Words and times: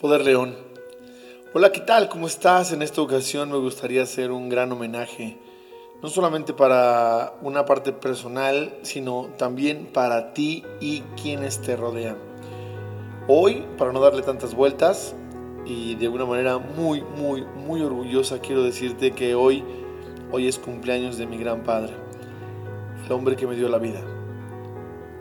Poder 0.00 0.24
León. 0.24 0.56
Hola, 1.54 1.70
¿qué 1.70 1.80
tal? 1.80 2.08
¿Cómo 2.08 2.26
estás? 2.26 2.72
En 2.72 2.82
esta 2.82 3.00
ocasión 3.00 3.50
me 3.50 3.58
gustaría 3.58 4.02
hacer 4.02 4.32
un 4.32 4.48
gran 4.48 4.72
homenaje, 4.72 5.38
no 6.02 6.08
solamente 6.08 6.52
para 6.52 7.34
una 7.42 7.64
parte 7.64 7.92
personal, 7.92 8.74
sino 8.82 9.28
también 9.38 9.86
para 9.92 10.32
ti 10.32 10.64
y 10.80 11.02
quienes 11.22 11.60
te 11.60 11.76
rodean. 11.76 12.16
Hoy, 13.28 13.64
para 13.78 13.92
no 13.92 14.00
darle 14.00 14.22
tantas 14.22 14.54
vueltas 14.54 15.14
y 15.64 15.94
de 15.94 16.08
una 16.08 16.26
manera 16.26 16.58
muy, 16.58 17.02
muy, 17.02 17.44
muy 17.44 17.80
orgullosa, 17.82 18.40
quiero 18.40 18.64
decirte 18.64 19.12
que 19.12 19.34
hoy, 19.34 19.62
hoy 20.32 20.48
es 20.48 20.58
cumpleaños 20.58 21.18
de 21.18 21.26
mi 21.26 21.38
gran 21.38 21.62
padre, 21.62 21.92
el 23.06 23.12
hombre 23.12 23.36
que 23.36 23.46
me 23.46 23.54
dio 23.54 23.68
la 23.68 23.78
vida. 23.78 24.00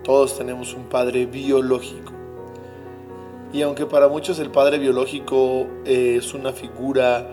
Todos 0.03 0.37
tenemos 0.37 0.73
un 0.73 0.85
padre 0.85 1.27
biológico 1.27 2.20
y 3.53 3.61
aunque 3.63 3.85
para 3.85 4.07
muchos 4.07 4.39
el 4.39 4.49
padre 4.49 4.79
biológico 4.79 5.67
eh, 5.85 6.15
es 6.17 6.33
una 6.33 6.53
figura 6.53 7.27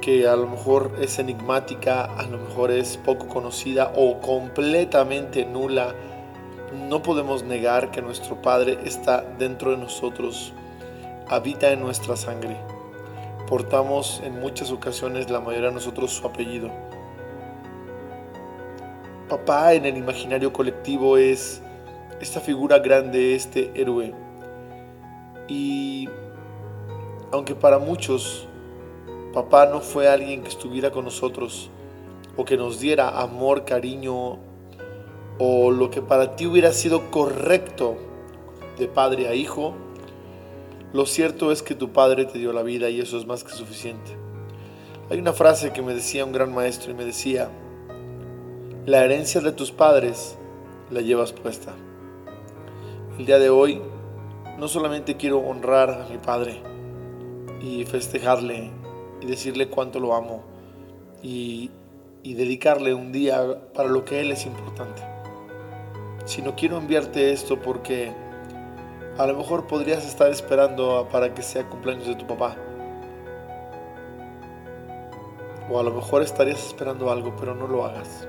que 0.00 0.26
a 0.26 0.36
lo 0.36 0.46
mejor 0.46 0.92
es 1.00 1.18
enigmática, 1.18 2.04
a 2.04 2.24
lo 2.24 2.38
mejor 2.38 2.70
es 2.70 2.96
poco 2.96 3.28
conocida 3.28 3.92
o 3.96 4.20
completamente 4.20 5.44
nula, 5.44 5.94
no 6.88 7.02
podemos 7.02 7.44
negar 7.44 7.90
que 7.90 8.02
nuestro 8.02 8.42
Padre 8.42 8.78
está 8.84 9.22
dentro 9.38 9.70
de 9.70 9.78
nosotros, 9.78 10.52
habita 11.28 11.72
en 11.72 11.80
nuestra 11.80 12.16
sangre. 12.16 12.56
Portamos 13.48 14.20
en 14.24 14.40
muchas 14.40 14.70
ocasiones, 14.72 15.30
la 15.30 15.40
mayoría 15.40 15.68
de 15.68 15.74
nosotros, 15.74 16.12
su 16.12 16.26
apellido. 16.26 16.70
Papá 19.28 19.74
en 19.74 19.86
el 19.86 19.96
imaginario 19.96 20.52
colectivo 20.52 21.16
es 21.16 21.62
esta 22.20 22.40
figura 22.40 22.80
grande, 22.80 23.34
este 23.34 23.72
héroe 23.74 24.25
y 25.48 26.08
aunque 27.32 27.54
para 27.54 27.78
muchos 27.78 28.46
papá 29.32 29.66
no 29.66 29.80
fue 29.80 30.08
alguien 30.08 30.42
que 30.42 30.48
estuviera 30.48 30.90
con 30.90 31.04
nosotros 31.04 31.70
o 32.36 32.44
que 32.44 32.56
nos 32.56 32.80
diera 32.80 33.20
amor, 33.20 33.64
cariño 33.64 34.38
o 35.38 35.70
lo 35.70 35.90
que 35.90 36.00
para 36.02 36.36
ti 36.36 36.46
hubiera 36.46 36.72
sido 36.72 37.10
correcto 37.10 37.96
de 38.78 38.88
padre 38.88 39.28
a 39.28 39.34
hijo, 39.34 39.74
lo 40.92 41.04
cierto 41.04 41.52
es 41.52 41.62
que 41.62 41.74
tu 41.74 41.92
padre 41.92 42.24
te 42.24 42.38
dio 42.38 42.52
la 42.52 42.62
vida 42.62 42.88
y 42.88 43.00
eso 43.00 43.18
es 43.18 43.26
más 43.26 43.44
que 43.44 43.50
suficiente. 43.50 44.16
Hay 45.10 45.18
una 45.18 45.32
frase 45.32 45.72
que 45.72 45.82
me 45.82 45.94
decía 45.94 46.24
un 46.24 46.32
gran 46.32 46.54
maestro 46.54 46.90
y 46.90 46.94
me 46.94 47.04
decía, 47.04 47.50
la 48.86 49.04
herencia 49.04 49.40
de 49.40 49.52
tus 49.52 49.70
padres 49.70 50.38
la 50.90 51.00
llevas 51.00 51.32
puesta. 51.32 51.74
El 53.18 53.26
día 53.26 53.38
de 53.38 53.50
hoy 53.50 53.82
no 54.58 54.68
solamente 54.68 55.16
quiero 55.16 55.38
honrar 55.38 55.90
a 55.90 56.06
mi 56.10 56.18
padre 56.18 56.62
y 57.60 57.84
festejarle 57.84 58.70
y 59.20 59.26
decirle 59.26 59.68
cuánto 59.68 60.00
lo 60.00 60.14
amo 60.14 60.42
y, 61.22 61.70
dedicarle 62.24 62.92
un 62.92 63.12
día 63.12 63.40
para 63.72 63.88
lo 63.88 64.04
que 64.04 64.20
él 64.20 64.32
es 64.32 64.46
importante, 64.46 65.00
sino 66.24 66.56
quiero 66.56 66.76
enviarte 66.76 67.32
esto 67.32 67.60
porque 67.62 68.12
a 69.16 69.26
lo 69.26 69.38
mejor 69.38 69.68
podrías 69.68 70.04
estar 70.04 70.28
esperando 70.30 71.08
para 71.12 71.32
que 71.32 71.42
sea 71.42 71.68
cumpleaños 71.68 72.08
de 72.08 72.16
tu 72.16 72.26
papá. 72.26 72.56
O 75.70 75.78
a 75.78 75.84
lo 75.84 75.92
mejor 75.92 76.22
estarías 76.22 76.66
esperando 76.66 77.12
algo, 77.12 77.34
pero 77.38 77.54
no 77.54 77.68
lo 77.68 77.84
hagas. 77.84 78.28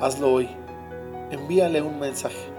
Hazlo 0.00 0.32
hoy. 0.32 0.48
Envíale 1.30 1.82
un 1.82 1.98
mensaje 1.98 2.55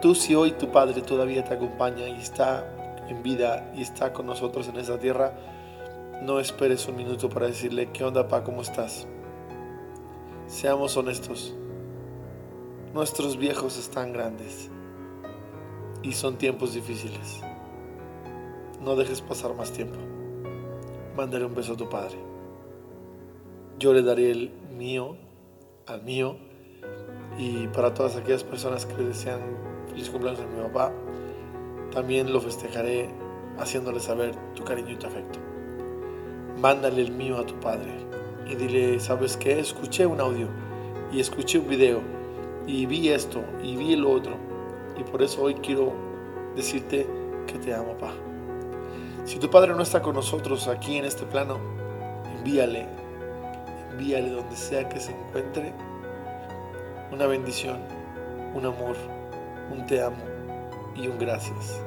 Tú 0.00 0.14
si 0.14 0.34
hoy 0.34 0.52
tu 0.52 0.70
Padre 0.70 1.02
todavía 1.02 1.44
te 1.44 1.54
acompaña 1.54 2.08
y 2.08 2.20
está 2.20 3.04
en 3.08 3.22
vida 3.22 3.72
y 3.76 3.82
está 3.82 4.12
con 4.12 4.26
nosotros 4.26 4.68
en 4.68 4.76
esta 4.76 4.98
tierra, 4.98 5.32
no 6.22 6.40
esperes 6.40 6.86
un 6.88 6.96
minuto 6.96 7.28
para 7.28 7.46
decirle, 7.46 7.90
¿qué 7.92 8.04
onda, 8.04 8.28
Pa? 8.28 8.44
¿Cómo 8.44 8.62
estás? 8.62 9.06
Seamos 10.46 10.96
honestos. 10.96 11.54
Nuestros 12.94 13.36
viejos 13.36 13.78
están 13.78 14.12
grandes 14.12 14.70
y 16.02 16.12
son 16.12 16.36
tiempos 16.36 16.74
difíciles. 16.74 17.40
No 18.82 18.96
dejes 18.96 19.20
pasar 19.20 19.54
más 19.54 19.72
tiempo. 19.72 19.98
Mándale 21.16 21.44
un 21.44 21.54
beso 21.54 21.72
a 21.72 21.76
tu 21.76 21.88
Padre. 21.88 22.16
Yo 23.78 23.92
le 23.92 24.02
daré 24.02 24.30
el 24.30 24.50
mío 24.76 25.16
al 25.86 26.02
mío 26.02 26.36
y 27.38 27.68
para 27.68 27.94
todas 27.94 28.16
aquellas 28.16 28.44
personas 28.44 28.86
que 28.86 28.96
le 28.96 29.04
desean 29.08 29.40
feliz 29.96 30.10
cumpleaños 30.10 30.42
a 30.42 30.46
mi 30.46 30.62
papá, 30.62 30.92
también 31.90 32.30
lo 32.30 32.38
festejaré 32.38 33.08
haciéndole 33.58 33.98
saber 33.98 34.34
tu 34.54 34.62
cariño 34.62 34.90
y 34.90 34.96
tu 34.96 35.06
afecto. 35.06 35.38
Mándale 36.60 37.00
el 37.00 37.12
mío 37.12 37.38
a 37.38 37.46
tu 37.46 37.54
padre 37.60 37.92
y 38.46 38.56
dile, 38.56 39.00
¿sabes 39.00 39.38
qué? 39.38 39.58
Escuché 39.58 40.04
un 40.04 40.20
audio 40.20 40.48
y 41.10 41.20
escuché 41.20 41.58
un 41.58 41.68
video 41.68 42.02
y 42.66 42.84
vi 42.84 43.08
esto 43.08 43.42
y 43.62 43.74
vi 43.76 43.96
lo 43.96 44.10
otro 44.10 44.34
y 44.98 45.02
por 45.02 45.22
eso 45.22 45.42
hoy 45.42 45.54
quiero 45.54 45.94
decirte 46.54 47.06
que 47.46 47.58
te 47.58 47.72
amo, 47.72 47.94
papá. 47.94 48.12
Si 49.24 49.38
tu 49.38 49.48
padre 49.48 49.72
no 49.72 49.80
está 49.80 50.02
con 50.02 50.14
nosotros 50.14 50.68
aquí 50.68 50.98
en 50.98 51.06
este 51.06 51.24
plano, 51.24 51.58
envíale, 52.36 52.86
envíale 53.92 54.28
donde 54.28 54.56
sea 54.56 54.86
que 54.90 55.00
se 55.00 55.12
encuentre 55.12 55.72
una 57.10 57.26
bendición, 57.26 57.78
un 58.54 58.66
amor 58.66 59.15
un 59.70 59.86
te 59.86 60.02
amo 60.02 60.24
y 60.94 61.08
un 61.08 61.18
gracias. 61.18 61.80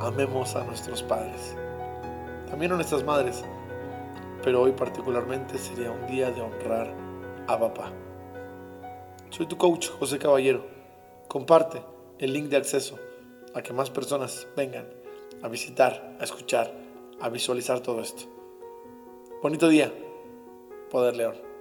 Amemos 0.00 0.56
a 0.56 0.64
nuestros 0.64 1.02
padres, 1.02 1.56
también 2.48 2.72
a 2.72 2.76
nuestras 2.76 3.04
madres, 3.04 3.44
pero 4.42 4.62
hoy 4.62 4.72
particularmente 4.72 5.58
sería 5.58 5.90
un 5.90 6.06
día 6.06 6.30
de 6.30 6.40
honrar 6.40 6.92
a 7.46 7.58
papá. 7.58 7.92
Soy 9.30 9.46
tu 9.46 9.56
coach, 9.56 9.88
José 9.98 10.18
Caballero. 10.18 10.66
Comparte 11.28 11.82
el 12.18 12.32
link 12.32 12.48
de 12.48 12.56
acceso 12.56 12.98
a 13.54 13.62
que 13.62 13.72
más 13.72 13.90
personas 13.90 14.46
vengan 14.56 14.86
a 15.42 15.48
visitar, 15.48 16.16
a 16.20 16.24
escuchar, 16.24 16.72
a 17.20 17.28
visualizar 17.28 17.80
todo 17.80 18.00
esto. 18.00 18.24
Bonito 19.42 19.68
día, 19.68 19.92
Poder 20.90 21.16
León. 21.16 21.51